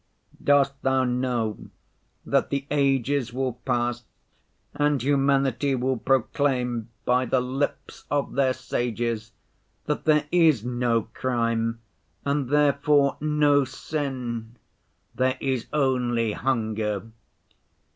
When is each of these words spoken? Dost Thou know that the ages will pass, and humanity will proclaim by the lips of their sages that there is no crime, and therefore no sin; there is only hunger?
Dost 0.43 0.81
Thou 0.81 1.03
know 1.03 1.69
that 2.25 2.49
the 2.49 2.65
ages 2.71 3.31
will 3.31 3.53
pass, 3.63 4.03
and 4.73 4.99
humanity 4.99 5.75
will 5.75 5.95
proclaim 5.97 6.89
by 7.05 7.27
the 7.27 7.39
lips 7.39 8.05
of 8.09 8.33
their 8.33 8.51
sages 8.53 9.31
that 9.85 10.05
there 10.05 10.25
is 10.31 10.65
no 10.65 11.03
crime, 11.03 11.81
and 12.25 12.49
therefore 12.49 13.17
no 13.21 13.63
sin; 13.63 14.55
there 15.13 15.37
is 15.39 15.67
only 15.71 16.31
hunger? 16.33 17.05